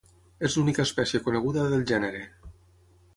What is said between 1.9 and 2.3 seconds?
gènere.